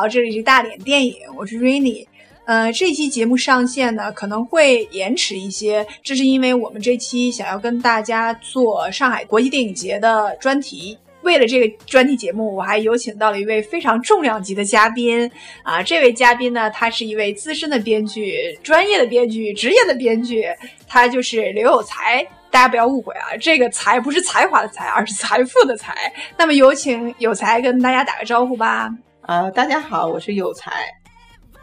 [0.00, 2.06] 好，这里是大脸电影，我是 Rainy。
[2.46, 10.96] 呃，这期节目上线呢可能会延迟一些，这是因为我们这期想要跟大家做上海国际电影节的专题。
[11.20, 15.30] 为了这个专题节目，我还有请到了一位非常重量级的嘉宾
[15.62, 15.82] 啊！
[15.82, 20.46] 这位嘉宾呢，他是一位资深的编剧、专业的编剧、职业的编剧，
[20.88, 22.26] 他就是刘有才。
[22.50, 25.94] 大家不要误会啊，这个“才”不是才华的“才”，而是财富的“财”。
[26.38, 28.90] 那么有请有才跟大家打个招呼吧。
[29.22, 30.72] 啊，大家好，我是有才。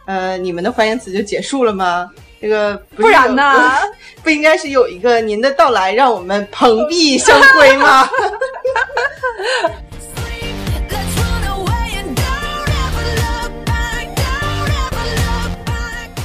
[0.06, 2.10] 呃，你们的欢迎词就结束了吗？
[2.40, 3.44] 这个不然呢？
[4.24, 8.08] 不应该是有一个您的到来让我们蓬荜生辉吗？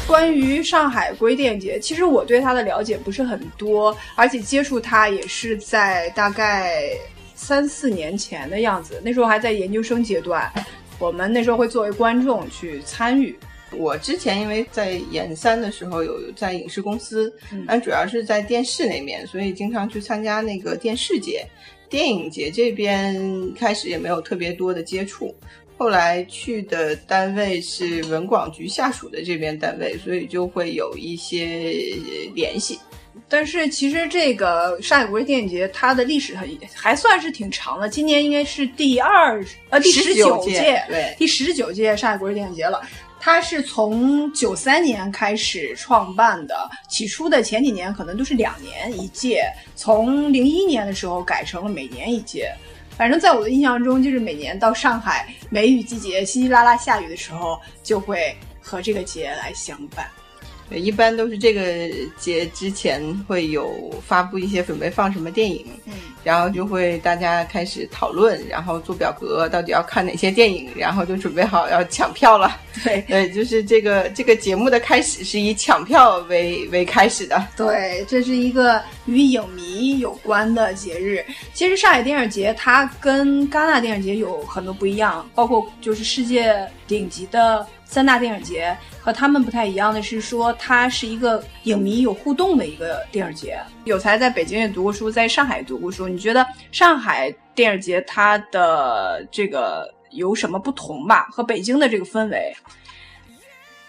[0.06, 6.90] 关于上海国际电影节，其实我对它的了解不是很多，而且接触它也是在大概
[7.34, 9.00] 三四年前的样子。
[9.02, 10.52] 那时候还在研究生阶段，
[10.98, 13.36] 我们那时候会作为观众去参与。
[13.74, 17.32] 我之前因为在研三的时候有在影视公司，
[17.66, 21.42] 但主要是在电视那边，所以经常去参加那个电视节、
[21.88, 23.18] 电影节这边，
[23.54, 25.34] 开始也没有特别多的接触。
[25.78, 31.96] 后来去的单位是文广局下属的这边单位，所以就会有一些
[32.34, 32.78] 联系。
[33.32, 42.82] 但是其实这个上海国际电影节它的历史还还算是挺长的，今年应该是第二呃第十九届，对，第十九届上海国际电影节了。
[43.18, 52.52] 它是从九三年开始创办的，起初的前几年可能都是两年一届，从零一年的时候改成了每年一届。
[52.98, 60.06] 反正在我的印象中，就是每年到上海梅雨季节，稀稀拉拉下雨的时候，就会和这个节来相伴。
[60.68, 61.62] 对，一般都是这个
[62.18, 65.92] 节之前会有发布一些准备放什么电影，嗯，
[66.24, 72.58] 然后就会大家开始讨论，然后做表格，到底要看哪些电影，然后就准备好要抢票了。
[72.82, 77.46] 对，对，就是这个这个节目的开始是以抢票为为开始的。
[77.54, 81.22] 对，这是一个与影迷有关的节日。
[81.52, 87.66] 其实上海电影节它跟戛纳电影节有很多不一样，包括就是世界顶级的。
[87.92, 93.60] 三大电影节和他们不太一样的是，说它是一个影迷有互动的一个电影节。
[93.84, 101.28] 有才在北京也读过书，在上海读过书，你觉得上海电影节它的这个有什么不同吧？
[101.30, 102.56] 和北京的这个氛围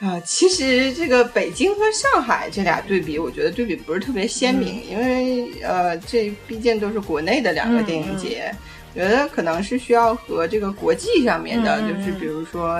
[0.02, 8.53] 啊，其实这个北京和上海这俩对比，我觉得对比不是特别鲜明，因为呃，这毕竟都是国内的两个电影节。
[8.94, 12.80] 觉得可能是需要和这个国际上面的，就是比如说，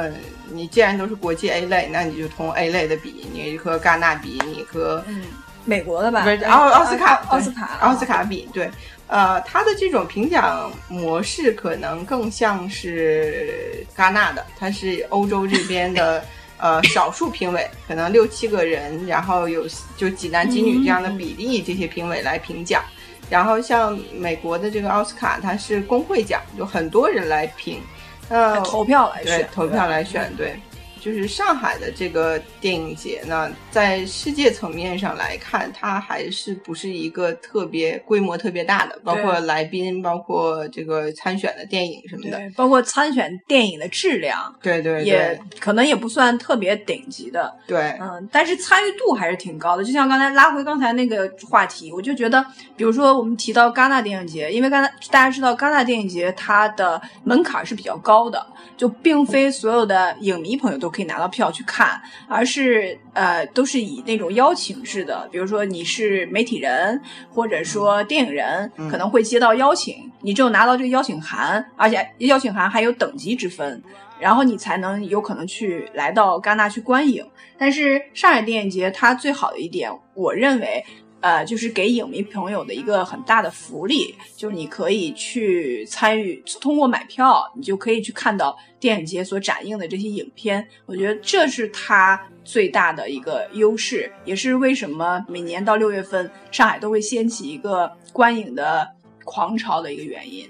[0.53, 5.24] 你既然都是国际 A 类，那你就同 A 类的比，你和戛纳比，你和嗯
[5.66, 8.69] 美国的吧，不是奥奥斯卡奥斯卡奥斯卡比，对，
[9.08, 16.24] 呃，它的这种评奖模式可能更像是戛纳的，它是欧洲这边的
[16.59, 19.66] 呃少数评委，可能六七个人，然后有
[19.97, 22.84] 就几男几女这样的比例，这些评委来评奖。
[23.30, 27.81] 然后像美国的这个奥斯卡，它是工会奖，就很多人来评，
[28.30, 30.60] 呃，投票来选，投票来选，对。
[31.03, 49.84] 就是上海的这个电影节呢，在世界层面上来看，它还是不是一个特别规模特别大的，包括来宾，包括这个参选的电影什么的，包括参选电影的质量，对对，也可能也不算特别顶级的，对，嗯，但是参与度还是挺高的。
[49.84, 52.42] 就像刚才拉回刚才那个话题，我就觉得，
[52.78, 58.47] 比如说我们提到戛纳电影节，因为刚才大家知道戛纳电影节它的门槛是比较高的，
[58.78, 60.93] 就并非所有的影迷朋友都。
[60.94, 73.84] 可以拿到票去看，而是呃都是以那种邀请制的，比如说你是媒体人或者说电影人，可能会接到邀请，你只有拿到这个邀请函，而且邀请函还有等级之分，
[74.19, 77.25] 然后你才能有可能去来到戛纳去观影。
[77.57, 80.86] 但是上海电影节它最好的一点，我认为。
[81.24, 90.68] 呃，就是给影迷朋友的一个很大的福利，就是你可以去参与，通过买票，你就可以去看到电影节所展映的这些影片。
[90.86, 98.86] 我觉得这是它最大的一个优势，也是为什么每年到六月份上海都会掀起一个观影的
[99.24, 100.46] 狂潮的一个原因。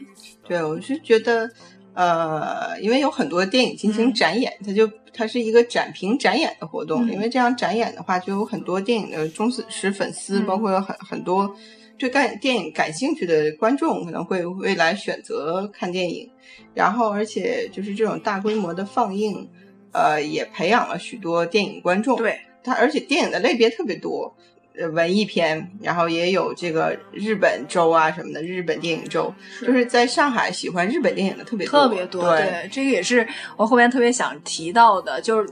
[0.47, 1.47] 对，我是觉得。
[1.93, 7.07] 呃，因为有很多电影进行展演，它就它是一个展评展演的活动。
[7.09, 11.55] 因为这样展演的话，就有很多电影的忠实粉丝，包括很很多
[11.97, 16.29] 对感电影感兴趣的观众，可能会未来选择看电影。
[16.73, 19.47] 然后，而且就是这种大规模的放映，
[19.91, 22.17] 呃，也培养了许多电影观众。
[22.17, 24.35] 对它，而且电影的类别特别多。
[24.77, 32.35] 呃文艺片，然后也有这个日本周啊什么的，日本电影周，就是在上海喜欢日本电影的特别特别多。
[32.35, 33.27] 对，这个也是
[33.57, 35.49] 我后面特别想提到的，就是。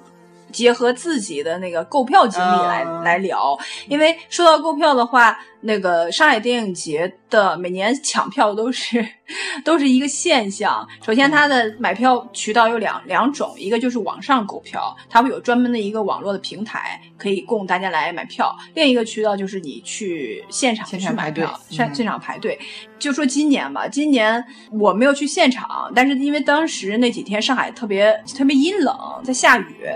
[0.51, 3.57] 结合自己的那个购票经历来、嗯来聊，
[3.87, 9.05] 因为说到购票的话，那个上海电影节的每年抢票都是
[9.63, 10.87] 都是一个现象。
[11.05, 22.59] 首先，它的买票渠道有两两种，一个就是网上购票，它会有专门的一个网络的平台可以供大家来买票；另一个渠道就是你去现场去买票，现场排队。
[22.99, 29.87] 就说今年吧，今年我没有去现场，但是因为当时那几天上海特别特别阴冷，在下雨，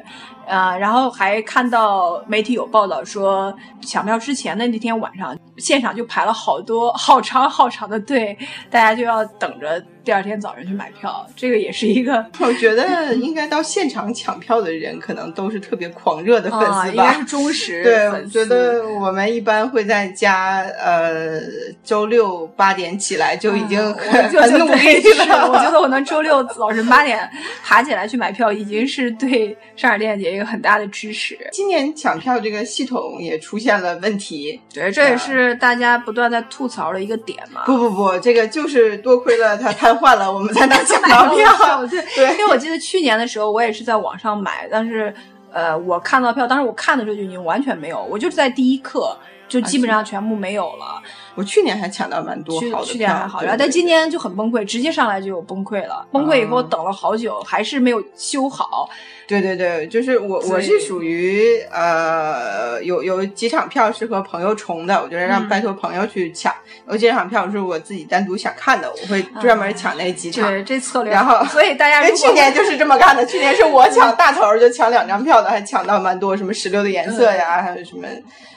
[0.47, 8.37] 呃，然后还看到媒体有报道说，抢票之前的那天晚上，现场就排了好多好长好长的队，
[8.69, 11.25] 大家就要等着第二天早上去买票。
[11.35, 17.03] 这个也是一个 我觉得应该到现场抢票的人，可能都是特别狂热的粉啊，丝吧。
[17.05, 21.39] 应该是忠实对，我觉得我们一般会在家，呃，
[21.83, 25.49] 周六八点起来就已经很努力了。
[25.49, 27.29] 我觉得我能 周六早晨八点
[27.63, 31.37] 爬起来去买票，已经是对上海电影节一个很大的支持。
[31.51, 34.59] 今年抢票这个系统也出现了问题。
[34.73, 37.61] 对，这也是大家不断在吐槽的一个点嘛。
[37.65, 41.85] 不不不，这个就是多亏了他瘫痪了，我们才能抢到票。
[41.85, 45.13] 对，对因为我记得去年的时候，我也是在网上买，但是
[45.51, 49.15] 呃，我看到票，当时我看的时候就已经完全没有，我就是在第一刻
[49.47, 51.01] 就基本上全部没有了。
[51.35, 56.05] 我去年还抢到蛮多去好的票，去年还好，然后但今年就很崩溃，直接上来就有崩溃了。
[56.11, 58.89] 崩溃以后嗯等了好久，还是没有修好。
[59.27, 66.51] 对对对，就是我我是属于呃有有几场票是和朋友重的，我就让嗯拜托朋友去抢；
[66.87, 70.47] 有几场票是我自己单独想看的，我会专门抢那几场。
[70.49, 78.07] 对，这策略然后，所以大家因为去年就是这么干的，去年是我抢大头就抢两张票的，还抢到蛮多，什么石榴的颜色呀，还有什么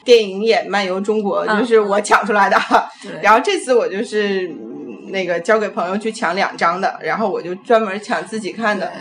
[0.04, 2.56] 电影演漫游中国，嗯就是我抢出来的。
[3.02, 4.77] 对 然后这次我就是嗯
[5.10, 8.92] 那个交给朋友去抢两张的，然后我就专门抢自己看的。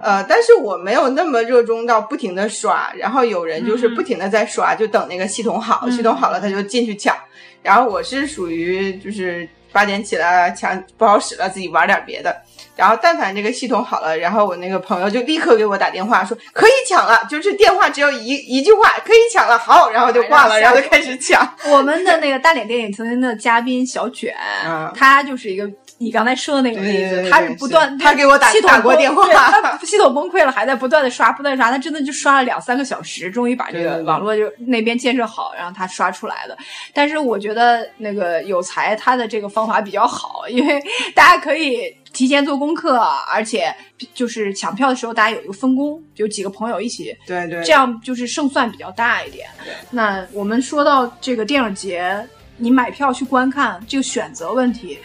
[0.00, 7.16] 呃，但是我没有那么热衷到不停的刷，然后有人就是不停的在刷，就等那个系统好，嗯系统好了他就进去抢。
[7.62, 12.36] 然后我是属于就是八点起来抢不好使了，自己玩点别的。
[12.76, 21.56] 然后但凡这个系统好了，然后我那个朋友就立刻给我打电话说可以抢了，就是电话只有一一句话可以抢了，好，然后就挂了，然后就开始抢。
[21.70, 24.34] 我们的那个大脸电影曾经的嘉宾小卷，
[24.64, 36.56] 嗯他就是一个你刚才说的那个例子，对对对他是不断他给我打系统崩打过电话对他系统崩溃了，还在不断的刷，不断刷，他真的就刷了两三个小时，终于把这个网络就那边建设好，然后他刷出来的。
[36.92, 40.82] 但是我觉得那个有才他的这个方法比较好，因为
[41.14, 41.94] 大家可以。
[42.12, 42.98] 提前做功课，
[43.30, 43.70] 而且
[44.14, 49.46] 就是抢票的时候，大家有一个分工，有几个朋友一起对对，这样就是胜算比较大一点。
[49.90, 52.26] 那我们说到这个电影节，
[52.56, 54.98] 你买票去观看这个选择问题，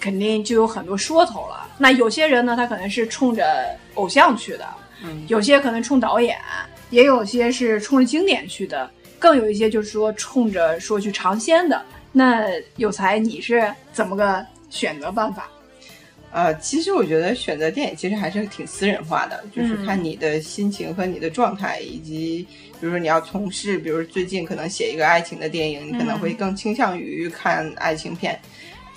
[0.00, 1.68] 肯定就有很多说头了。
[1.78, 4.66] 那有些人呢，他可能是冲着偶像去的，
[5.04, 6.38] 嗯有些可能冲导演，
[6.90, 11.82] 也有些是冲着经典去的，更有一些就是说冲着说去尝鲜的。
[12.12, 12.46] 那
[12.76, 15.48] 有才，你是怎么个选择办法？
[16.32, 28.38] 呃，其实我觉得选择电影其实还是挺私人化的，就是嗯看你的心情和你的状态，以及比如说你要从事，比如最近可能写一个爱情的电影，你可能会更倾向于看爱情片。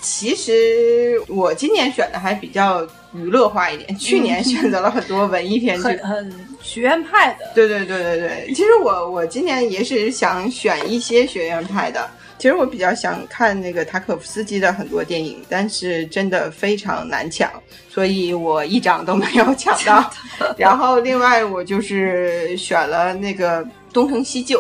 [0.02, 12.10] 其实我今年选的还比较娱乐化一点，去年选择了很多文艺片，剧很 很学院派的，对对对对对，其实我我今年也是想选一些学院派的。
[12.38, 17.52] 其实我比较想看那个塔可夫斯基的很多电影，但是真的非常难抢，
[17.90, 20.10] 所以我一张都没有抢到。
[20.56, 24.58] 然后另外我就是选了那个《东成西就》。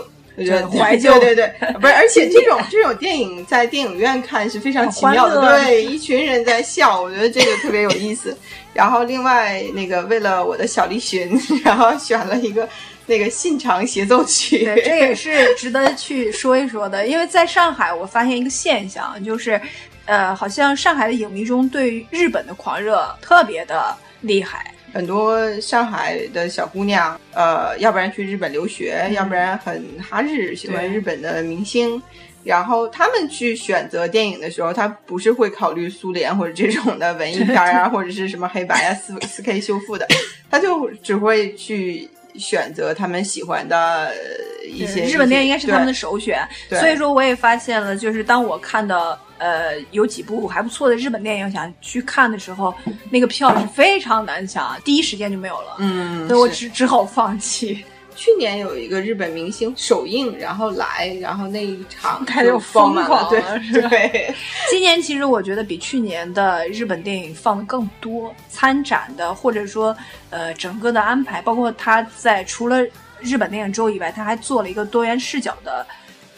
[0.77, 8.37] 怀旧对对对，不是，而且这种这种电影在电影院看是非常奇妙的，对，一群人在笑，我觉得这个特别有意思。
[8.73, 11.29] 然后另外那个为了我的小栗旬，
[11.65, 12.67] 然后选了一个
[13.07, 19.59] 那个信长协奏曲，对，这也是值得去说一说的，因为在上海，我发现一个现象，就是，
[20.05, 24.73] 呃，好像上海的影迷中对于日本的狂热特别的厉害。
[24.93, 32.01] 很多上海的小姑娘，呃，要不然去日本留学，要不然很哈日，喜欢日本的明星。
[32.41, 40.07] 然后他们去选择电影的时候，他不是会考虑苏联或者这种的文艺片啊， 或者是什么黑白啊、四四 K 修复的，
[40.49, 46.79] 他就只会去选择他们喜欢的呃一些日本电影应该是他们的首选，对。
[46.79, 52.71] 所以说我也发现了，就是当我看到呃有几部还不错的日本电影想去看的时候，
[53.09, 57.83] 那个票是非常难抢，第一时间就没有了，嗯，所以我只 只好放弃。
[58.15, 64.35] 去年有一个日本明星首映，然后来，然后那一场开始就疯了，狂了是吧对对。
[64.69, 69.95] 今年其实我觉得比去年的日本电影放的更多，参展的或者说
[70.31, 72.85] 呃整个的安排，包括他在除了
[73.21, 75.87] 日本电影周以外，他还做了一个多元视角的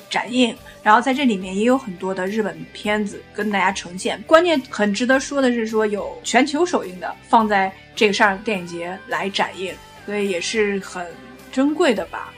[0.07, 4.21] 展映，然后在这里面也有很多的日本片子跟大家呈现。
[4.27, 9.73] 关键很值得说的是，说有全球首映的放在这个上电影节来展映，
[10.05, 11.05] 所以也是很
[11.51, 12.33] 珍贵的吧。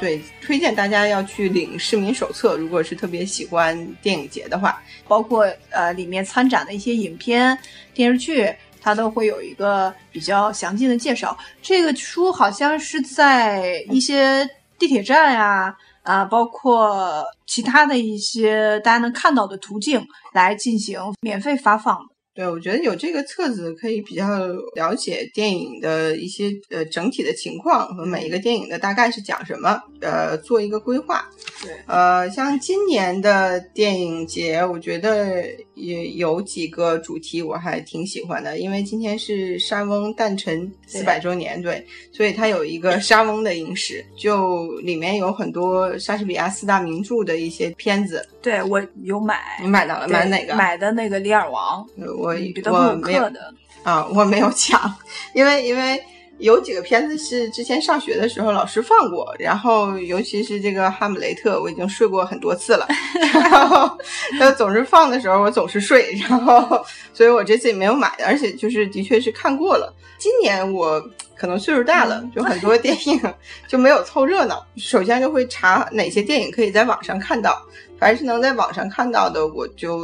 [0.00, 7.58] 对，推荐大家要去领市民手册，如果是特别喜欢电影节的话，包括呃里面参展的一些影片、
[7.94, 8.48] 电视剧，
[8.80, 11.36] 它都会有一个比较详尽的介绍。
[11.60, 15.76] 这个书好像是在一些地铁站呀、
[16.08, 22.17] 啊包括其他的一些大家能看到的途径来进行免费发放的。
[22.38, 31.28] 对，我觉得有这个册子可以比较了解电影的一些呃整体的情况和每一个电影的大概是讲什么，呃，做一个规划。
[31.60, 35.42] 对，呃，像今年的电影节，我觉得
[35.74, 48.24] 也有几个主题我还挺喜欢的，因为今天是莎翁诞辰四百周年，对，所以它有一个莎翁的影史，就里面有很多莎士比亚四大名著的一些片子。
[48.40, 50.06] 对我有买，你买到了？
[50.06, 50.54] 买哪个？
[50.54, 51.84] 买的那个《李尔王》，
[52.16, 53.52] 我彼得我没有的。
[53.84, 54.92] 啊，我没有抢，
[55.32, 56.02] 因为因为
[56.38, 62.86] 有几个片子是之前上学的时候老师放过，然后尤其是这个《哈姆雷特》，我已经睡过很多次了，
[63.32, 63.90] 然后
[64.38, 69.94] 他总是放的时候我总是睡，然后所以我这次也没有买，而且就是的确是看过了。
[70.18, 71.00] 今年我
[71.36, 73.20] 可能岁数大了，就很多电影
[73.68, 77.62] 就没有凑热闹，首先就会查哪些电影可以在网上看到。
[77.98, 80.00] 凡是能在网上看到的，我就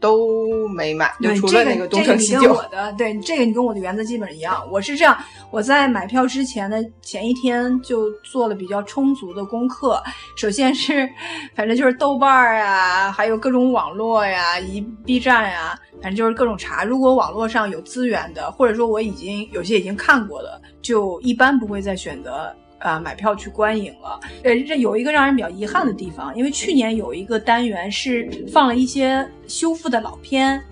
[0.00, 2.40] 都没买，就除了那个东成西就。
[2.40, 4.66] 这个你跟我的对这个你跟我的原则基本一样。
[4.70, 5.16] 我是这样，
[5.50, 10.02] 我在买票之前的前一天就做了比较充足的功课。
[10.36, 11.06] 首先是，
[11.54, 16.82] 反正就是豆瓣儿啊，还有各种网络呀，一 B 站呀，反正就是各种查。
[16.82, 22.50] 如果网络上有资源的，或者说我已经有些已经看过的，就一般不会再选择。
[22.84, 24.20] 啊、买票去观影了。
[24.42, 30.62] 呃，这有一个让人比较遗憾的地方，因为去年有一个单元是放了一些修复的老片，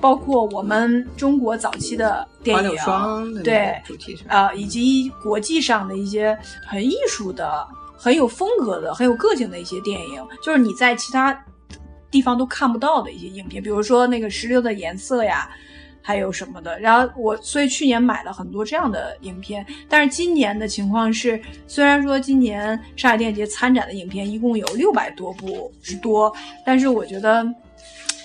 [0.00, 4.46] 包括我们中国早期的电影，霜的对主题是啊？
[4.46, 11.38] 呃，以及国际上的一些很艺术的、很有风格的、很有个性的一些电影，就是你在其他
[12.10, 15.46] 地方都看不到的一些影片，比如说那个《石榴的颜色》呀。
[16.08, 26.34] 还有什么的，然后我所以去年买了很多这样的影片，但是今年的情况是，虽然说今年上海电影节参展的影片一共有六百多部之多，
[26.64, 27.46] 但是我觉得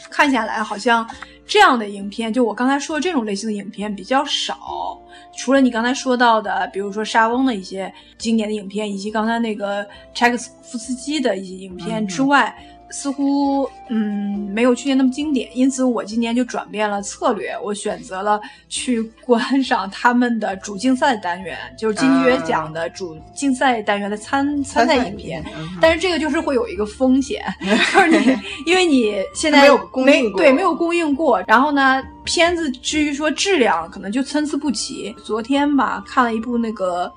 [0.10, 1.06] 看下来好像
[1.46, 4.98] 这样的影片，就我刚才说的这种类型的影片比较少。
[5.36, 12.56] 除了你刚才说到的，比如说沙翁的一些经典的影片，以及刚才那个柴可夫斯基的一些影片之外，
[12.94, 15.50] 似乎嗯没有去年那么经典。
[15.58, 25.44] 因此，我今年就转变了策略，我选择了去观赏他们的主竞赛单元，就是金爵奖的主竞赛单元的参参赛影片。
[25.58, 27.44] 嗯但是这个就是会有一个风险，
[27.92, 35.14] 就是你 因为你现在没有供应过对没有供应过，然后呢，片子至于说质量可能就参差不齐。
[35.26, 37.12] 昨天吧看了一部那个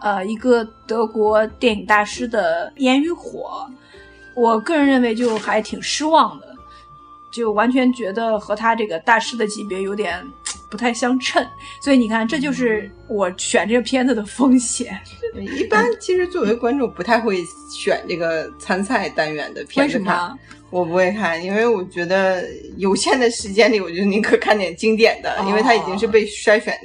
[0.00, 3.66] 呃一个德国电影大师的《烟与火》，
[4.36, 6.54] 我个人认为就还挺失望的，
[7.32, 10.22] 就完全觉得和他这个大师的级别有点
[10.70, 11.44] 不太相称。
[11.80, 14.98] 所以你看，这就是我选这个片子的风险。
[15.56, 20.38] 一般其实作为观众不太会选这个参赛单元的片为什子看，么？
[20.70, 22.44] 我不会看，因为我觉得
[22.76, 26.76] 有限的时间里，我就宁可看点经典的，因为它已经是被筛选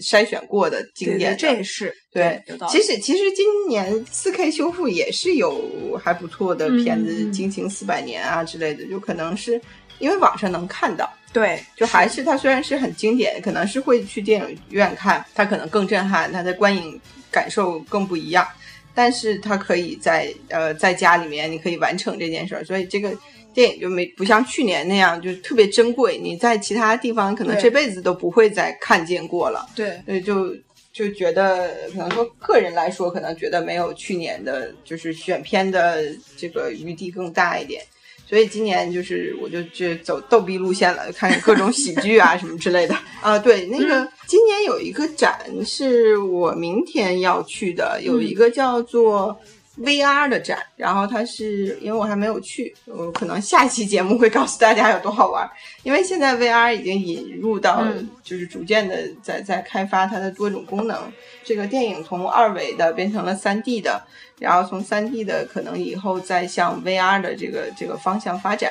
[0.00, 1.36] 筛选过的经对对，典。
[1.36, 2.42] 这也是对。
[2.68, 9.60] 其实其实今年四 K 修复也是有还不错的片子，惊情四百年》啊之类的，就可能是
[9.98, 18.46] 因为网上能看到，对，就还是它虽然是很经典，可能是会去电影院看，它可能更震撼，它的观影感受更不一样。
[18.92, 23.16] 但是它可以在呃在家里面，你可以完成这件事儿，所以这个
[23.52, 29.66] 电影就没不像去年那样就特别珍贵，你在其他地方可能这辈子都不会再看见过了。
[29.74, 30.54] 对所以就
[30.92, 36.04] 就觉得，可能说个人来说，可能觉得没有去年的，就是选片的
[36.36, 37.82] 这个余地更大一点。
[38.28, 42.96] 所以今年就是我就去走逗逼路线了，看各种喜剧啊什么之类的。
[43.20, 49.36] 啊，对，那个今年有一个展是我明天要去的，有一个叫做
[49.80, 55.48] VR 的展，然后它是因为我还没有去，我可能下期节目会告诉大家有多好玩。
[55.82, 57.82] 因为现在 VR 已经引入到，
[58.22, 61.10] 就是逐渐的在在开发它的多种功能。
[61.42, 64.02] 这个电影从二维的变成了三 D 的，
[64.38, 68.70] 然后从三 D 的可能以后再向 VR 的这个这个方向发展。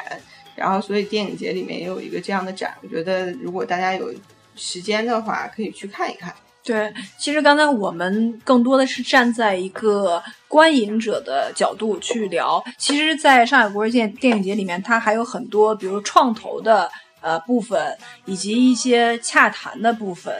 [0.56, 4.14] 然后所以电影节里面也有一个这样的展，我觉得如果大家有
[4.56, 6.32] 时间的话，可以去看一看。
[6.64, 12.64] 对，其实刚才我们更多的是站在一个观影者的角度去聊。
[12.78, 16.88] 其实，在上海国际电电影节里面，它还有很多，比如创投的
[17.22, 20.32] 呃部分，以及一些洽谈的部分。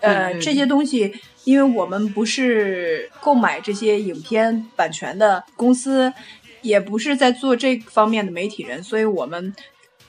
[0.00, 1.12] 呃，这些东西，
[1.44, 6.12] 因为我们不是购买这些影片版权的公司，
[6.60, 9.52] 也不是在做这方面的媒体人，所以我们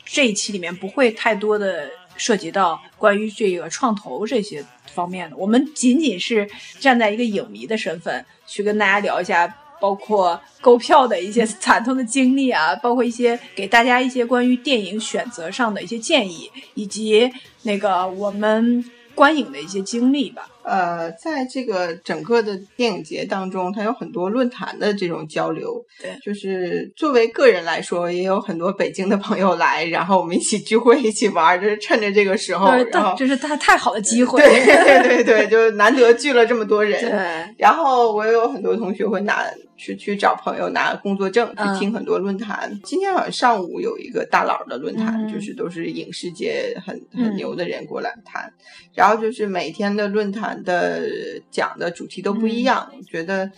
[0.06, 4.66] 这一期里面不会太多的涉及到关于这个创投这些。
[4.94, 6.48] 方面的，我们仅仅是
[6.80, 9.48] 站在一个影迷的身份去跟大家聊一下，
[9.82, 17.28] 包括购票的一些惨痛的经历啊，包括一些给大家一些关于电影选择上的一些建议，以及
[17.64, 20.48] 那个我们观影的一些经历吧。
[20.64, 25.84] 呃，在这个整个的电影节当中，它有很多论坛的这种交流。
[26.02, 34.42] 对，就是作为个人来说，也有很多北京的朋友来，然后我们一起聚会，一起玩，就是趁着这个时候，然后这是太太好的机会。
[34.42, 37.00] 对对对对，就难得聚了这么多人。
[37.02, 39.44] 对，然后我也有很多同学会拿
[39.76, 42.80] 去去找朋友拿工作证去听很多论坛。
[42.84, 48.52] 今天好像上午有一个大佬的论坛，就是都是影视界很很牛的人过来谈。
[48.94, 50.54] 然后就是每天的论坛。
[50.64, 51.02] 的
[51.52, 53.52] 讲的主题都不一样，我觉得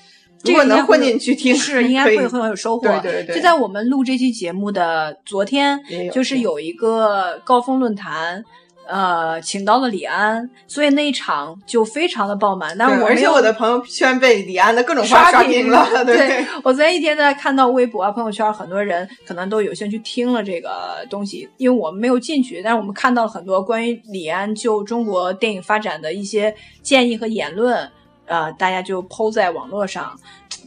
[0.44, 2.88] 如果能混进去听，是应该会很有收获。
[3.00, 5.80] 对对对，就在我们录这期节目的昨天，
[6.12, 8.44] 就是有一个高峰论坛。
[8.88, 12.78] 呃，请到了李安，所以那一场就非常的爆满。
[12.78, 16.06] 但是，而且我的朋友圈被李安的各种话刷屏了。
[16.06, 27.90] 对，我昨天一天在看到微博啊、朋友圈，很多人可能都有兴趣听了这个东西，因为我们没有进去，但是我们看到了很多关于李安就中国电影发展的一些建议和言论，
[28.26, 30.18] 呃，大家就抛在网络上，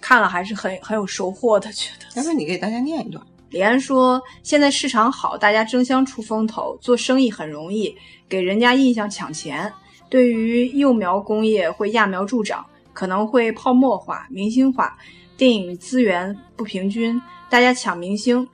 [0.00, 1.70] 看了还是很很有收获的。
[1.72, 3.24] 觉得，要不你给大家念一段。
[3.50, 7.96] 李安说：“现在市场好，大家争相出风头，做生意很容易，
[8.28, 9.72] 给人家印象抢钱。
[10.11, 14.96] 对于幼苗工业会揠苗助长，可能会泡沫化、明星化，
[15.37, 18.46] 电影资源不平均，大家抢明星。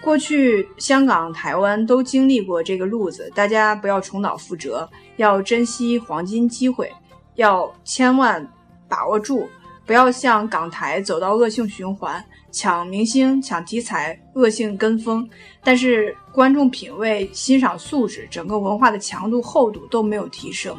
[0.00, 6.92] 过去香港、台湾都经历过这个路子，大家不要重蹈覆辙，要珍惜黄金机会，
[7.34, 8.48] 要千万
[8.88, 9.48] 把握住，
[9.84, 12.24] 不要像港台走到恶性循环。”
[12.56, 15.28] 抢明星、抢题材、恶性跟风，
[15.62, 20.74] 但是观众品味、欣赏素质、整个文化的强度、厚度都没有提升。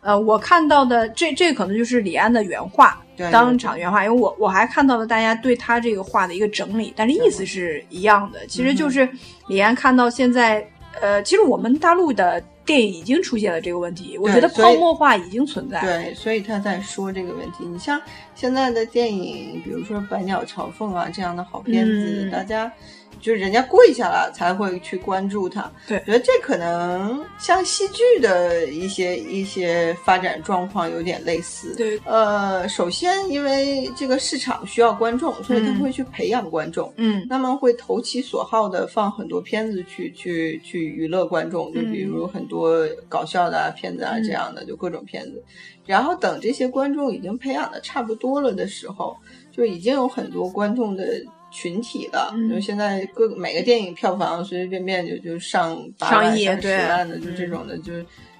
[0.00, 8.44] 呃，我看到的这这可能就是李安的原话，当场原话，因为我我还看到了大家对他这个话的一个整理，但是意思是一样的。
[8.48, 9.08] 其实就是
[9.46, 10.68] 李安看到现在，
[11.00, 12.42] 呃，其实我们大陆的。
[12.70, 15.80] 电影已经出现了这个问题，我觉得泡沫化已经存在。
[15.80, 17.64] 对，所以他在说这个问题。
[17.64, 18.00] 你像
[18.34, 22.72] 现在的电影，比如说《百鸟朝凤》啊这样的好片子，大家。
[23.20, 31.74] 就是人家跪下了才会去关注他，对，觉得这可能像戏剧的一些一些发展状况有点类似。
[31.76, 45.44] 对，呃，首先因为这个市场需要观众，所以他会去培养观众，嗯，那么会投其所好的放很多片子去去去娱乐观众，就比如很多搞笑的片子啊这样的，就各种片子。
[45.84, 49.16] 然后等这些观众已经培养的差不多了的时候，
[49.52, 51.04] 就已经有很多观众的。
[51.50, 57.92] 群体的，就现在各每个电影票房随随便便就就上八万、上十万的，就这种的，就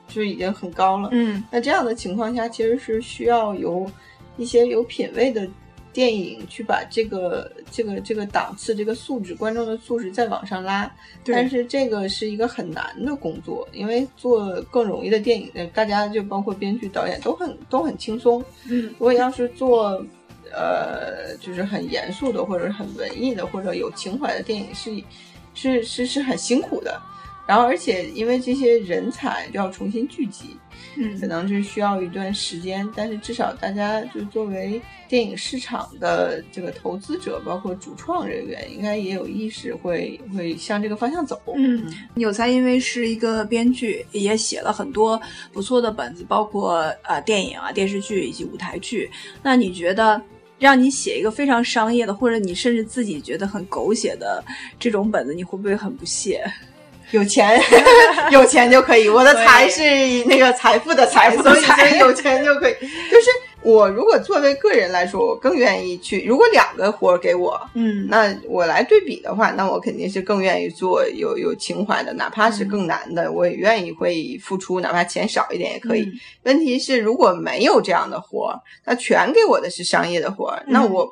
[0.07, 1.09] 就已经很高了。
[1.13, 3.91] 嗯，那这样的情况下，其实是需要由
[4.37, 5.49] 一些有品位的
[5.93, 10.89] 电影去把这个这个这个档次、这个素质、观众的素质再往上拉。
[11.25, 18.41] 但是这个是一个很难的工作，因为做更容易的电影，大家就包括编剧、导演都很都很轻松。
[18.69, 20.01] 嗯，如果要是做。
[20.53, 25.03] 呃，就是很严肃的，或者很文艺的，或者有情怀的电影，是
[25.55, 27.01] 是是是很辛苦的。
[27.47, 30.57] 然后，而且因为这些人才就要重新聚集，
[30.97, 32.89] 嗯，可能是需要一段时间。
[32.95, 41.43] 但是至少大家就作为电影市场的这个投资者，包括主创人员，应该也有意识会会向这个方向走。
[41.57, 45.21] 嗯，有才因为是一个编剧，也写了很多
[45.53, 49.11] 不错的本子，包括呃电影啊、电视剧以及舞台剧。
[49.43, 50.23] 那你觉得？
[50.61, 54.45] 让你写一个非常商业的，或者你甚至自己觉得很狗血的
[54.79, 56.45] 这种本子，你会不会很不屑？
[57.11, 57.61] 有钱，
[58.31, 59.09] 有钱就可以。
[59.09, 59.83] 我的财是
[60.27, 62.75] 那个财富的财，所以有钱就可以。
[63.11, 63.27] 就是
[63.63, 66.25] 我如果作为个人来说，我更愿意去。
[66.25, 76.03] 如果两个活儿给我，嗯，那我来对比的话，那我肯定是更愿意做有有情怀的，哪怕嗯是更难的，我也愿意会付出，哪怕钱少一点也可以。
[76.03, 76.13] 嗯
[76.45, 81.07] 问题是，如果没有这样的活儿，那全给我的是商业的活儿，那我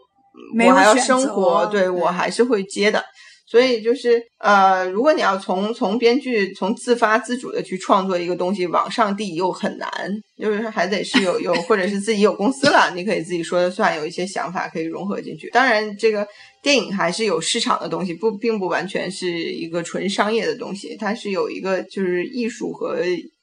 [0.67, 3.05] 我还要生活，对对我还是会接的。
[3.49, 9.89] 所以就是呃，如果你要从从编剧从自发自主的去创作一个东西往上递又很难，
[10.39, 15.49] 就是还得是有有或者是自己有公司了，你可以自己说了算，有一些想法可以融合进去。
[15.49, 16.29] 当然，这个
[16.63, 22.99] 电影还是有市场的东西，不并不完全是一个纯商业的东西，它是有一个就是艺术和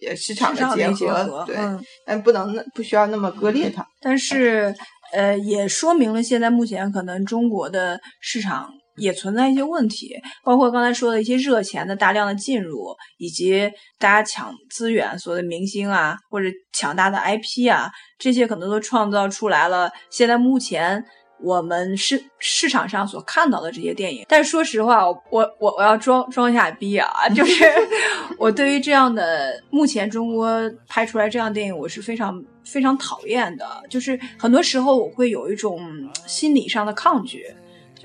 [0.07, 3.83] 呃市场的结合对，嗯但不能那不需要那么割裂它。
[4.01, 4.75] 但是，
[5.13, 21.03] 呃，也说明了现在目前可能中国的市场也存在一些问题，包括刚才说的一些热钱的大量的进入，以及大家抢资源，所谓的明星啊，或者抢大的 IP 啊，这些可能都创造出来了现在目前。
[21.43, 27.65] 我们市市场上所看到的这些电影，但是说实话，我我我我要装装一下逼啊， 就是
[28.39, 30.49] 我对于这样的目前中国
[30.87, 33.67] 拍出来这样的电影，我是非常非常讨厌的。
[33.89, 37.45] 就是很多时候我会有一种嗯心理上的抗拒，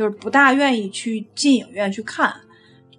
[0.01, 2.33] 就是不大愿意去进影院去看。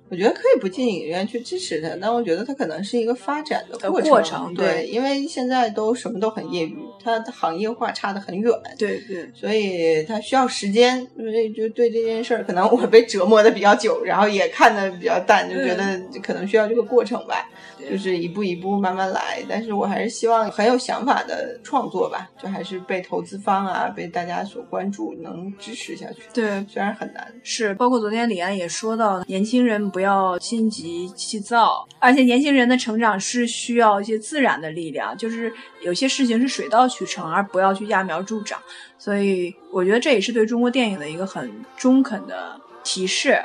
[0.07, 4.09] 我觉得可以不进影院去支持他，但我觉得他可能是一个发展的过程。
[4.11, 11.07] 过程对，对因为现在都什么都很业余，它的行业化差得很远，对对，所以它需要时间。
[11.15, 19.43] 所以就对这件事儿，可能我被折磨的比较久，然后也看的比较淡，就觉得可能需要这个过程吧，对就是一步一步慢慢来。
[19.47, 26.21] 但是我还是希望很有想法的创作吧，就还是被投资方啊，被大家所关注，能支持下去。
[26.33, 38.59] 对虽然很难，是，包括昨天李安也说到，年轻人不要心急气躁，而且年轻人的成长是需要一些自然的力量，就是有些事情是水到渠成，而不要去揠苗助长。
[38.97, 43.41] 所以我觉得这也是对中国电影的一个很中肯的提示。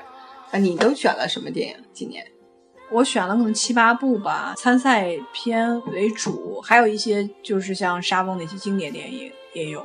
[0.52, 1.76] 啊，你都选了什么电影？
[1.92, 2.24] 今年？
[2.90, 9.80] 我选了可能七八部吧，参赛片为主，还有一些就是像沙翁的一些经典电影也有。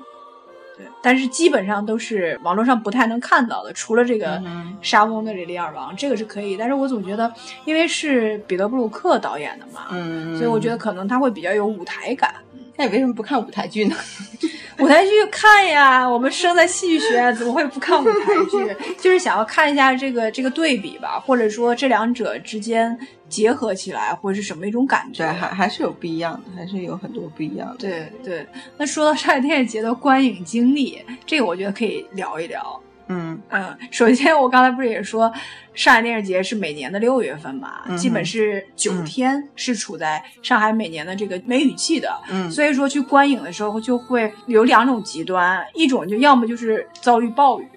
[0.77, 4.41] 对，但是基本上都是网络上不太能看到的，除了这个
[4.81, 6.55] 沙翁的这《李尔王》，这个是可以。
[6.55, 7.31] 但是我总觉得，
[7.65, 12.33] 因为是彼得·布鲁克导演的嘛，嗯，所以我觉得可能他会比较有舞台感。
[12.81, 13.95] 那你为什么不看舞台剧呢？
[14.79, 18.75] 舞台剧看呀，我们生在戏剧学院，怎么会不看舞台剧？
[18.97, 22.97] 就是想要看一下这个这个对比吧，或者说这两者之间
[23.29, 25.23] 结合起来，或者是什么一种感觉。
[25.23, 27.75] 对，还还是有不一样的，还是有很多不一样的。
[27.77, 28.47] 对对。
[28.77, 32.81] 那说到上海电影节的观影经历，这个我觉得可以聊一聊。
[33.11, 33.41] 嗯。
[33.49, 35.31] 嗯，首先我刚才不是也说，
[35.73, 42.49] 上海电视节是每年的六月份嘛，嗯基本是九天是处在上海每年的这个梅雨季的，嗯。
[42.49, 47.67] 所以说去观影的时候就会有两种极端，一种就要么就是遭遇暴雨，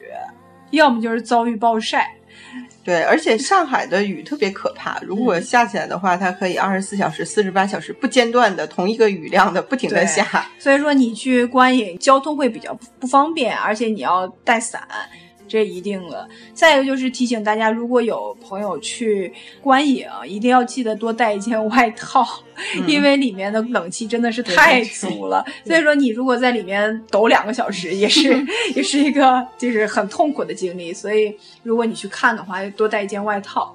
[0.71, 2.11] 要么就是遭遇暴晒。
[2.85, 10.47] 对，而且上海的雨特别可怕，如果下起来的话，它可以二十四小时、四十八小时不间断的同一个雨量的不停的下。
[10.59, 14.87] 所以说你去观影，交通会比较不方便，而且你要带伞，
[15.47, 16.29] 这一定了。
[16.53, 22.27] 再一个就是提醒大家，如果有朋友去观影，一定要记得多带一件外套，
[22.87, 25.45] 因为里面的冷气真的是太足了。
[25.65, 28.35] 所以说你如果在里面抖两个小时，也是
[28.75, 30.93] 也是一个就是很痛苦的经历。
[30.93, 33.75] 所以如果你去看的话，多带一件外套。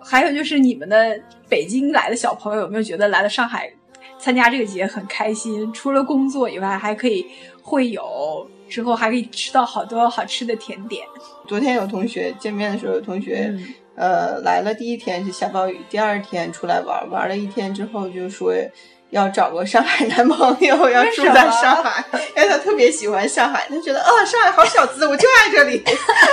[0.00, 3.70] 还有就是你们的北京来的小朋友有没有觉得来了上海
[4.18, 5.70] 参加这个节很开心？
[5.72, 7.26] 除了工作以外，还可以
[7.60, 11.06] 会有之后还可以吃到好多好吃的甜点。
[11.46, 18.54] 昨天有同学见面的时候，有同学、嗯呃来了，第一天是下暴雨，第二天出来玩，玩了一天之后就说
[19.10, 22.04] 要找个上海男朋友， 要住在上海，
[22.36, 25.82] 因为他特别喜欢上海，他觉得啊、上海好小资，我就爱这里。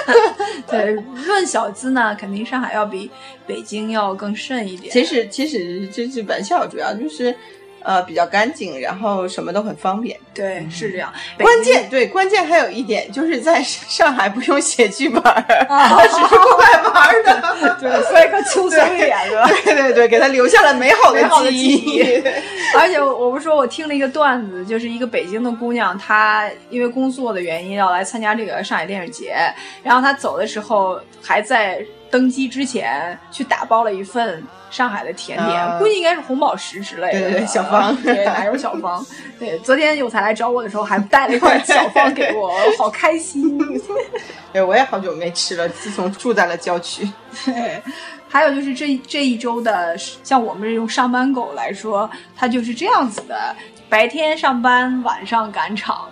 [0.69, 0.91] 对，
[1.25, 3.09] 论小资呢，肯定上海要比
[3.47, 4.93] 北京要更甚一点。
[4.93, 7.35] 其实其实这是玩笑，主要就是
[7.85, 10.19] 呃比较干净，然后什么都很方便。
[10.33, 11.13] 对，是这样。
[11.37, 17.77] 关键对关键还有一点就是在上海不用写剧本儿，啊他只是过来玩儿的。
[17.79, 19.47] 对，所以更轻松一点，对吧？
[19.63, 22.01] 对对对，给他留下了美好的记忆。
[22.77, 29.35] 而且我不是说我听了一个段子，就是一个北京的姑娘，她因为工作的原因要来参加这个上海电影节，
[29.83, 31.79] 然后她走的时候还在
[32.15, 39.05] 登机之前去打包了一份上海的甜点，啊估计应该是红宝石之类的，对对对小方对奶油小方。
[39.37, 43.59] 对，昨天有才来找我的时候还带了一块小方给我，好开心。
[44.53, 47.05] 对，我也好久没吃了，自从住在了郊区。
[47.43, 47.81] 对，
[48.29, 53.53] 还有就是这这一周的，像我们这种上班狗来说，它就是这样子的：
[53.89, 56.07] 白天上班，晚上赶场，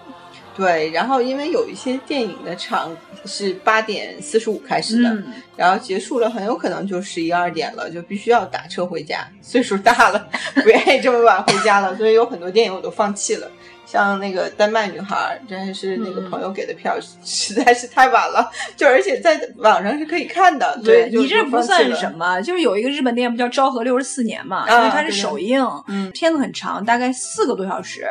[0.56, 9.28] 对，然后因为有一些电影的场是八点四十五开始的，嗯然后结束了，很有可能就十一二点了，就必须要打车回家。
[9.42, 13.50] 岁数大了，不愿意这么晚回家了，所以有很多电影我都放弃了。
[13.86, 20.80] 像那个丹麦女孩，真的是那个朋友给的票，实在是太晚了，就而且在网上是可以看的。
[20.84, 28.08] 所以就你这不算什么，就是有一个日本电影不叫《昭和六十四年》嘛，啊因为它是对对首映，嗯片子很长，大概四个多小时，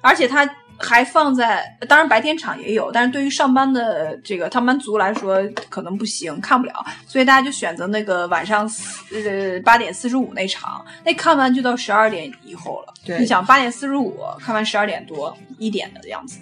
[0.00, 6.72] 而且它还放在，当然白天场也有，但是对于上班的这个上班族来说可能不行，看不了，
[7.06, 12.94] 所以大家就选择那个晚上四呃八点四十五那场，那看完就到十二点以后了。
[13.04, 16.38] 对你想八点四十五看完十二点多一点的样子，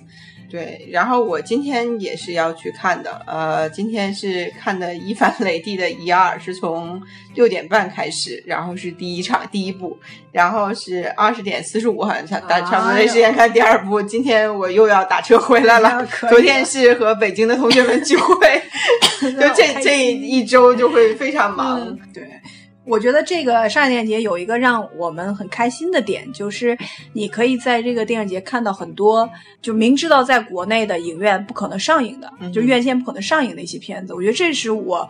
[0.55, 7.03] 对，然后我今天也是要去看的，呃，今天是看的伊凡雷帝的一二，是从
[7.35, 9.99] 六点半开始，然后是第一场第一部，
[10.31, 14.01] 然后是二十点四十五，好像差打差不多那时间看第二部。
[14.01, 18.63] 今天我又要打车回来了，昨天是和北京的同学们聚会，
[19.21, 21.81] 就这这一周就会非常忙。
[21.81, 22.23] 嗯，对。
[22.87, 26.77] 我觉得这个上海电影节有一个让我们很开心的点，就是
[27.15, 29.29] 你可以在这个电影节看到很多，
[29.63, 34.13] 就明知道在国内的影院不可能上映的，嗯就院线不可能上映的一些片子。
[34.13, 35.09] 我觉得这是我，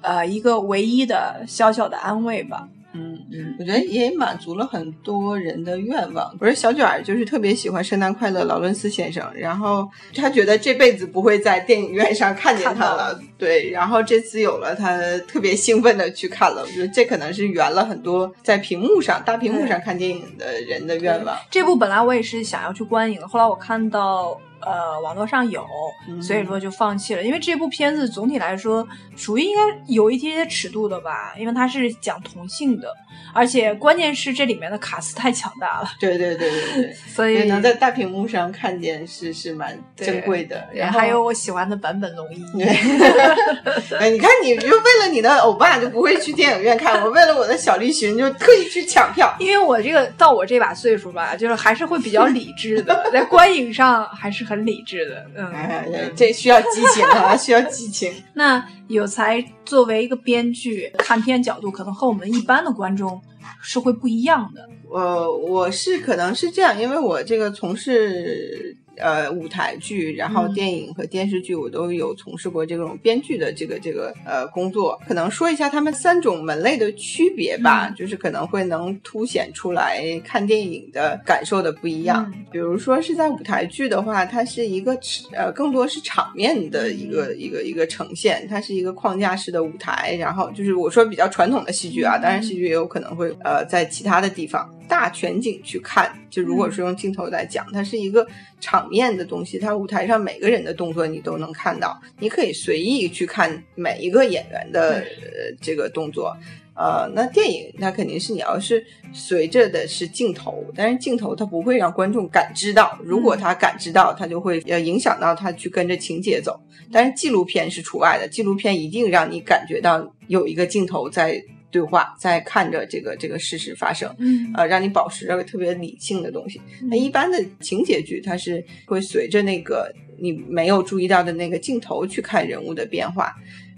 [0.00, 2.68] 呃，一个唯一的小小的安慰吧。
[2.94, 3.18] 嗯。
[3.32, 6.36] 嗯，我觉得也满足了很多人的愿望。
[6.40, 13.70] 我说小卷儿就是特别喜欢《圣诞快乐，劳伦斯先生》，然后他觉得这辈子不会在电影院上看见他了，对。
[13.70, 16.62] 然后这次有了，他特别兴奋的去看了。
[16.62, 21.36] 我觉得这可能是圆了很多在屏幕上、大屏幕上看电影的人的愿望。
[21.50, 24.40] 这部本来我也是想要去观影的，后来我看到。
[24.64, 25.66] 呃，网络上有，
[26.08, 27.22] 嗯所以说就放弃了。
[27.22, 32.88] 因为这部片子总体来说属于应该有一些尺度的吧，因为它是讲同性的，
[33.34, 40.68] 而且关键是这里面的卡斯太强大了，对对对对对， 所以能在大屏幕上看见是是蛮珍贵的。
[40.72, 42.42] 然后还有我喜欢的版本龙一
[43.98, 49.34] 哎，你看，你就为了你的欧巴就不会去电影院看，我为了我的小栗旬就特意去抢票。
[49.38, 55.26] 因为我这个到我这把岁数吧，就是还是会比较理智的，在观影上还是很理智的。
[55.36, 58.12] 嗯，这需要激情啊， 需要激情。
[58.34, 63.20] 那有才作为一个编剧，看片角度可能和我们一般的观众
[63.62, 64.68] 是会不一样的。
[64.90, 75.00] 呃，我是可能是这样，因为我这个从事呃舞台剧，然后嗯电影和电视剧，我都有从事过这种编剧的这个这个呃工作。
[75.06, 82.30] 可能说一下他们三种门类的区别吧，嗯就是可能会能凸显出来看电影的感受的不一样。
[82.34, 84.92] 嗯比如说是在舞台剧的话，它是一个
[85.32, 98.28] 呃更多是场面的一个、一个一个呈现，它是一个框架式的舞台，然后就是我说比较传统的戏剧啊，当然戏剧也有可能会呃在其他的地方大全景去看，就如果是用镜头来讲，它是一个
[98.60, 106.36] 场面的东西，它舞台上每个人的动作你都能看到，你可以随意去看每一个演员的、呃、这个动作。
[106.74, 116.60] 呃，那电影它肯定是你要是随着的是镜头，但是镜头它不会让观众感知到，如果他感知到，他就会呃影响到他去跟着情节走。
[116.92, 124.14] 但是纪录片是除外的，纪录片一定让你感觉到有一个镜头在对话，在看着这个这个事实发生。
[124.18, 126.60] 嗯呃，让你保持着特别理性的东西。
[126.88, 133.34] 那一般的情节剧，它是会随着那个你没有注意到的那个镜头去看人物的变化。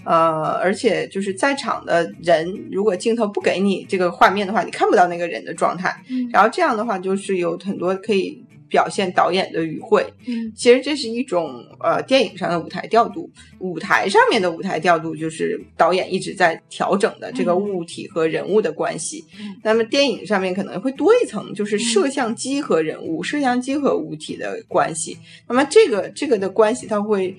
[0.06, 5.98] 呃，而且就是在场的人，如果镜头不给你这个画面的话，你看不到那个人的状态。
[6.10, 8.43] 嗯然后这样的话，就是有很多可以
[8.74, 10.04] 表现导演的语汇。
[10.26, 19.24] 嗯其实这是一种呃电影上的舞台调度，舞台上面的舞台调度就是导演一直在调整的这个物体和人物的关系。
[19.38, 25.16] 嗯那么电影上面可能会多一层，就是摄像机和人物、摄像机和物体的关系。
[25.46, 27.36] 那么这个这个的关系，它会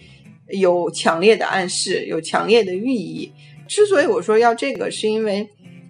[0.48, 3.30] 有强烈的暗示，有强烈的寓意。
[3.67, 5.45] 之所以我说要这个，是因为。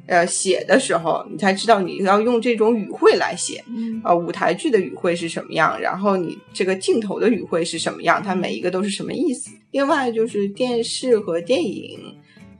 [0.08, 9.50] 呃，写的时候你才知道你要用这种语汇来写，嗯呃，舞台剧的语汇是什么样，然后你这个镜头的语汇是什么样，它每一个都是什么意思。
[9.72, 12.00] 另外就是电视和电影，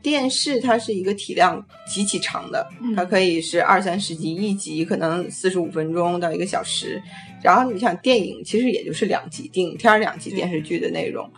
[0.02, 7.02] 电视它是一个体量极其长的，嗯它可以是二三十集，一集可能四十五分钟到一个小时。
[7.46, 11.30] 然后你想电影其实也就是两集电影片儿两集电视剧的内容。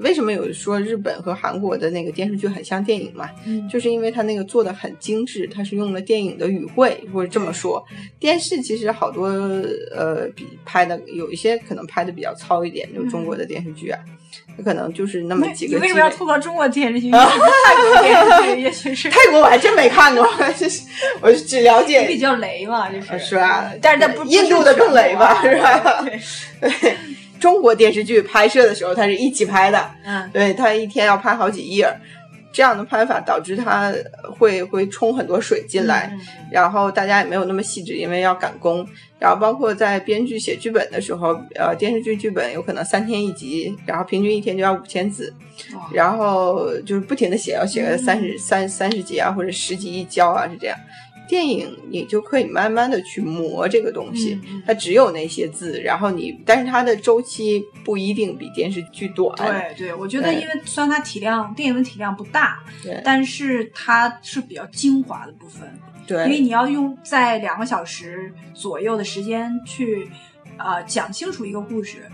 [0.00, 3.28] 为什么有说日本和韩国的那个电视剧很像电影嘛？
[3.46, 7.84] 嗯就是因为它那个做的很精致，它是用了电影的语汇，或者这么说。
[8.20, 14.25] 电视其实好多呃比拍的有一些可能拍的比较糙一点，就是中国的电视剧啊，它
[14.64, 15.82] 可能就是那么几个你。
[15.82, 17.10] 为什么要吐槽中国电视剧？
[17.10, 20.26] 泰国电视剧，也许是 泰国我还真没看过，
[20.58, 20.82] 就是
[21.20, 26.04] 我只了比解较雷嘛，就是是吧但是它不，印度的更雷吧，是吧？
[26.60, 26.96] 对，
[27.38, 32.00] 中国电视剧拍摄的时候，它是一起拍的，嗯，对它一天要拍好几页儿，
[32.56, 33.92] 这样的拍法导致他
[34.38, 38.88] 会会冲很多水进来，嗯然后大家也没有那么细致，因为要赶工。
[39.18, 45.30] 然后包括在编剧写剧本的时候，呃，电视剧剧本有可能三天一集，然后平均一天就要五千字，
[45.92, 50.78] 然后就是不停的写，要写个嗯三十三三十集啊，或者十集一交啊，是这样。
[51.28, 59.34] 电影你就可以慢慢的去磨这个东西，它只有那些字，然后你，但是它的周期不一定比电视剧短。
[59.36, 63.00] 对对，我觉得因为虽然它体量电影的体量不大，对。
[63.04, 65.68] 但是它是比较精华的部分，
[66.06, 66.24] 对。
[66.24, 70.08] 因为对你要用在两个小时左右的时间去
[70.58, 72.08] 呃讲清楚一个故事，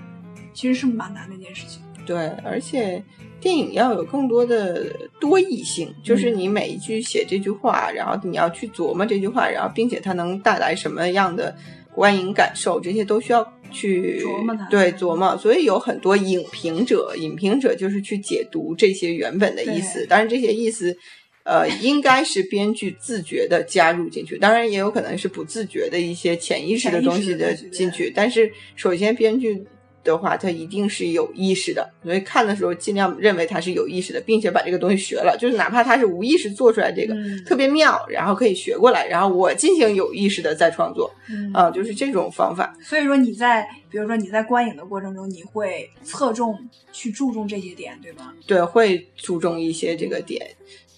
[0.52, 1.82] 其实是蛮难的一件事情。
[2.04, 3.02] 对，而且
[3.42, 4.86] 电影要有更多的
[5.20, 11.54] 多义性，就是你每一句写这句话，然后你要去琢磨这句话，然后并且它能带来什么样的
[11.94, 15.36] 观影感受，这些都需要去琢磨它对琢磨。
[15.36, 20.96] 所以有很多影评者，影评者就是去解读这些原本的意思，当然这些意思。
[21.44, 28.12] 呃，应该是编剧自觉的加入进去，当然也有可能是不自觉的一些潜意识的东西的进去。
[28.14, 29.60] 但是首先编剧
[30.04, 42.74] 的话，他一定是有意识的，所以看的时候尽量认为他是有意识的，并且把这个东西学了，就是哪怕他是无意识做出来这个、嗯特别妙，然后可以学过来，然后我进行有意识的再创作，嗯啊、就是这种方法。
[42.82, 46.58] 所以说你在比如说你在观影的过程中，你会侧重
[46.92, 48.32] 去注重这些点，对吗？
[48.46, 50.46] 对，会注重一些这个点。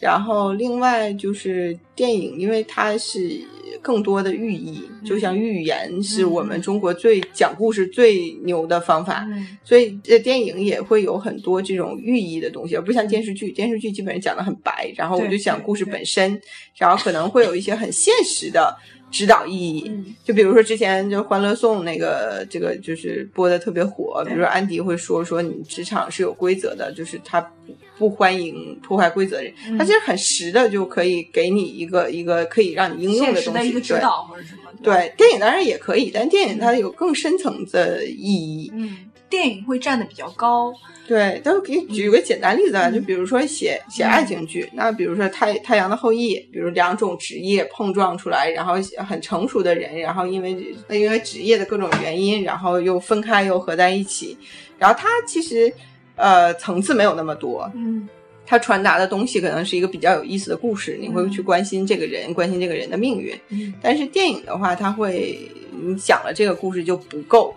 [0.04, 3.40] 然后另外就是电影，因为它是
[3.80, 9.24] 更多的寓意，就像寓言是我们中国最讲故事最牛的方法。
[9.28, 13.50] 嗯所以这电影也会有很多这种寓意的东西，而不像电视剧。
[13.50, 16.38] 电视剧基本上讲的很白，然后我就讲故事本身，
[16.76, 18.76] 然后可能会有一些很现实的
[19.14, 19.84] 指导意义。
[19.86, 34.62] 嗯就比如说之前就《欢乐颂》那个这个就是播的特别火，比如说安迪会说说你职场是有规则的，就是他不不欢迎破坏规则的人，嗯他其实很实的就可以给你一个一个可以让你应用的东西，的一个指导或者什么。
[34.82, 38.70] 对，电影当然也可以，但电影它有更深层的意义。
[38.74, 38.96] 嗯，
[39.34, 40.72] 电影会站的比较高。
[41.08, 50.52] 对，都给你举个简单例子啊，嗯就比如说写写爱情剧，那比如说太太阳的后裔，比如两种职业碰撞出来，然后很成熟的人，然后因为
[50.88, 54.38] 因为职业的各种原因，然后又分开又合在一起，
[54.78, 55.70] 然后它其实
[56.14, 58.08] 呃层次没有那么多，嗯
[58.46, 63.34] 它传达的东西可能是一个比较有意思的故事，你会去关心这个人，关心这个人的命运。
[63.48, 65.38] 嗯但是电影的话，它会
[65.82, 67.54] 你讲了这个故事就不够，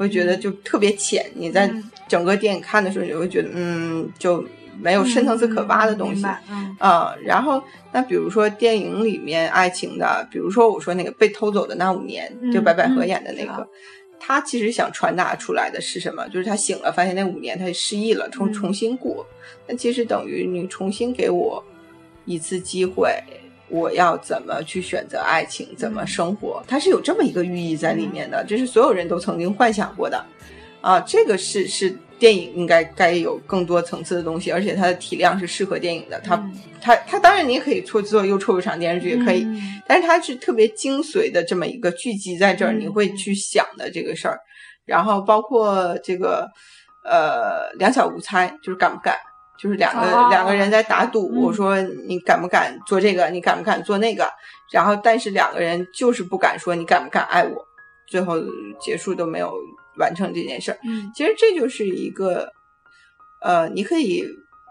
[0.00, 1.24] 会觉得就特别浅。
[1.34, 4.44] 你在嗯整个电影看的时候，你会觉得嗯，就
[4.80, 6.24] 没有深层次可挖的东西。
[6.50, 13.68] 嗯啊、然后那比如说电影里面爱情的，比如说我说那个被偷走的那五年，嗯就白百合演的那嗯个，
[14.18, 16.26] 他其实想传达出来的是什么？
[16.28, 19.26] 就是他醒了，发现那五年他失忆了，重嗯重新过。
[19.66, 21.62] 那其实等于你重新给我
[22.24, 23.22] 一次机会，
[23.70, 26.62] 我要怎么去选择爱情，怎么生活？
[26.66, 30.24] 它是有这么一个寓意在里面的，这是所有人都曾经幻想过的。
[30.80, 36.18] 啊，这个是是电影应该该有更多层次的东西，而且它的体量是适合电影的。
[36.20, 36.52] 它、嗯
[36.82, 44.38] 它它当然你也可以做做又臭又长电视剧也可以，嗯但是它是特别精髓的这么一个聚集在这儿，嗯你会去想的这个事儿。
[44.86, 46.48] 然后包括这个
[47.04, 49.14] 呃两小无猜，就是敢不敢，
[49.60, 51.42] 就是两个、哦两个人在打赌，嗯。
[51.42, 54.26] 我说你敢不敢做这个，你敢不敢做那个，
[54.72, 57.62] 然后但是两个人就是不敢说你敢不敢爱我，
[58.08, 58.36] 最后
[58.80, 59.52] 结束都没有
[59.98, 60.78] 完成这件事儿。
[60.84, 61.10] 嗯。
[61.14, 62.50] 其实这就是一个，
[63.42, 64.24] 呃，你可以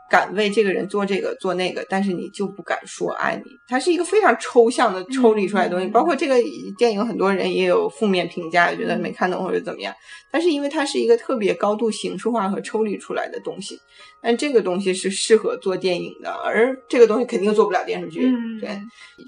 [0.09, 3.51] 敢为这个人做这个做那个，但是你就不敢说爱你。
[3.67, 5.85] 它是一个非常抽象的抽离出来的东西。
[5.85, 6.35] 嗯包括这个
[6.77, 9.93] 电影，很多人也有负面评价，觉得没看懂或者怎么样。
[10.31, 13.79] 但是因为它是一个特别高度形式化和抽离出来的东西，
[14.21, 18.27] 但这个东西是适合做电影的，而这个东西肯定做不了电视剧。
[18.27, 18.69] 嗯对，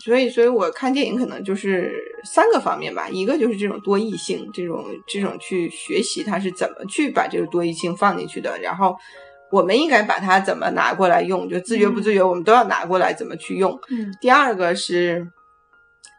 [0.03, 8.95] 所以，所以我看电影可能就是三个方面吧，一个就是这种多义性，这种这种去学习它是怎么去把这个多义性放进去的，然后
[9.51, 13.77] 我们应该把它怎么拿过来用，就自觉不自觉，我们都要拿过来怎么去用。
[13.89, 15.27] 嗯第二个是。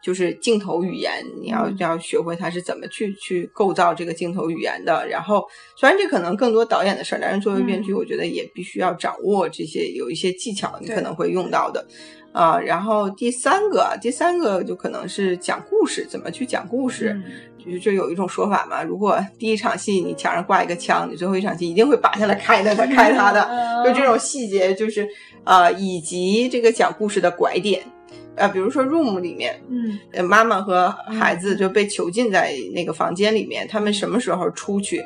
[0.01, 5.07] 就是镜头语言，你要嗯要学会它是怎么去去构造这个镜头语言的。
[5.07, 5.45] 然后，
[5.77, 11.85] 虽然这可能更多导演的事儿，但是作为编剧，嗯我觉得也必须要掌握这些有一些技巧，你可能会用到的。
[12.33, 17.13] 啊、然后第三个，第三个就可能是讲故事，怎么去讲故事。
[17.13, 17.23] 嗯
[17.65, 23.41] 就就有一种说法嘛，如果第一场戏你墙上挂一个枪，你最后一场戏一定会拔下来开的，他开他的。
[23.51, 25.05] 嗯就这种细节，就是
[25.43, 27.83] 呃，以及这个讲故事的拐点。
[28.35, 30.89] 呃，比如说《Room》里面，嗯呃妈妈和
[31.19, 35.03] 孩子就被囚禁在那个房间里面，他们什么时候出去？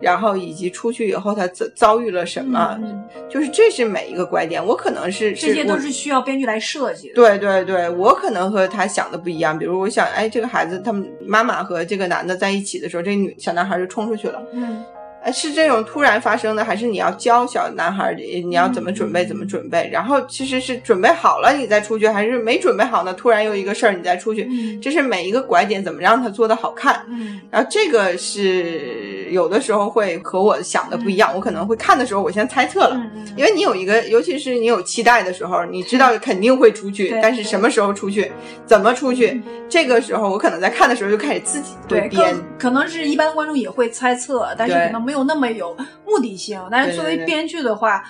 [0.00, 4.64] 然后以及出去以后他遭遭遇了什么，嗯就是这是每一个拐点。
[4.64, 7.14] 我可能是这些都是需要编剧来设计的。
[7.14, 9.58] 对对对，我可能和他想的不一样。
[9.58, 14.42] 比如我想，哎，这个孩子他们妈妈和这个男的在一起的时候，这女小男孩就冲出去了。
[14.52, 14.84] 嗯
[15.22, 19.88] 哎，是这种突然发生的，还是你要教小男孩你要怎么准备，嗯怎么准备？
[19.92, 23.12] 然后其实是准备好了你再出去，还是没准备好呢？
[23.14, 27.04] 突然又一个事儿你再出去，嗯这是每一个拐点怎么让他做的好看。
[27.08, 33.00] 嗯然后这个是有的时候会和我想的不一样，我可能会看的时候我先猜测了。
[33.36, 38.30] 因为你有一个，尤其是你有期待的时候，你知道肯定会出去，但是什么时候出去，
[38.66, 42.34] 怎么出去嗯，这个时候我可能在看的时候就开始自己对，编。
[42.58, 45.74] 可能是一般观众也会猜测，但是可能没有那么有
[46.06, 46.60] 目的性。
[46.70, 48.04] 但是作为编剧的话，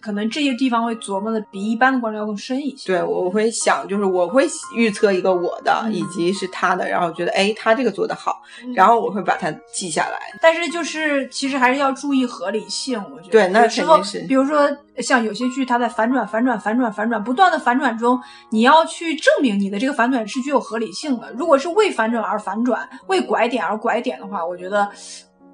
[0.00, 2.86] 可能这些地方会琢磨的比一般的观众要更深一些。
[2.86, 4.46] 对，我会想，就是我会
[4.76, 10.18] 预测一个我的，嗯以及是他的，然后觉得哎，他这个做的好，嗯然后我会把它记下来。
[10.40, 13.30] 但是就是其实还是要注意合理性，我觉得。
[13.30, 18.18] 对那肯定是比如说像有些剧，它在反转、反转、反转、反转，不断的反转中，
[18.50, 21.32] 你要去证明你的这个反转是具有合理性的。
[21.36, 24.88] 如果是为反转而反转，为拐点而拐点的话，我觉得，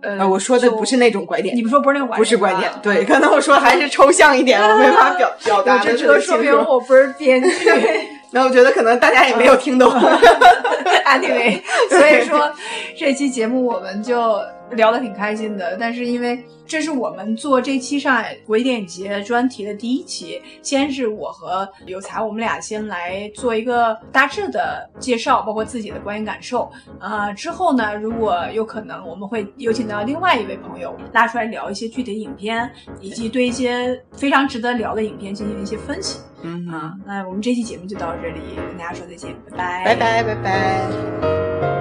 [0.05, 7.51] 呃，呃，我说的不是那种拐点你，们说不是那种拐点，不是拐点，对，可能我说还是抽象一点，我没法表表达的这只能说明我不是编剧。
[8.31, 9.89] 那我觉得可能大家也没有听懂。
[11.07, 12.53] anyway，所以说
[12.99, 14.37] 这期节目我们就
[14.71, 26.71] 聊得挺开心的，但是因为这是我们做这期上海国际电影节专题的第一期，先是我和有才我们俩先来做一个大致的介绍，包括自己的观影感受。
[26.99, 36.21] 呃，之后呢，如果有可能，我们会有请到另外一位朋友拉出来聊一些具体的影片，以及对一些非常值得聊的影片进行一些分析。
[36.43, 41.74] 嗯，啊，那我们这期节目就到这里，跟大家说再见，拜拜，拜拜拜拜。